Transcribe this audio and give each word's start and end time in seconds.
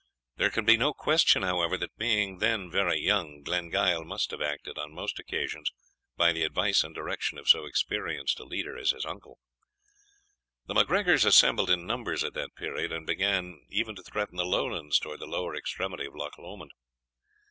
There 0.37 0.49
can 0.49 0.65
be 0.65 0.77
no 0.77 0.93
question, 0.95 1.43
however, 1.43 1.77
that 1.77 1.95
being 1.95 2.39
then 2.39 2.71
very 2.71 2.99
young, 2.99 3.43
Glengyle 3.43 4.03
must 4.03 4.31
have 4.31 4.41
acted 4.41 4.79
on 4.79 4.95
most 4.95 5.19
occasions 5.19 5.71
by 6.17 6.31
the 6.31 6.41
advice 6.41 6.83
and 6.83 6.95
direction 6.95 7.37
of 7.37 7.47
so 7.47 7.65
experienced 7.65 8.39
a 8.39 8.43
leader 8.43 8.75
as 8.75 8.89
his 8.89 9.05
uncle. 9.05 9.37
The 10.65 10.73
MacGregors 10.73 11.23
assembled 11.23 11.69
in 11.69 11.85
numbers 11.85 12.23
at 12.23 12.33
that 12.33 12.55
period, 12.55 12.91
and 12.91 13.05
began 13.05 13.61
even 13.69 13.93
to 13.95 14.01
threaten 14.01 14.37
the 14.37 14.43
Lowlands 14.43 14.97
towards 14.97 15.19
the 15.19 15.27
lower 15.27 15.53
extremity 15.53 16.07
of 16.07 16.15
Loch 16.15 16.35
Lomond. 16.39 16.71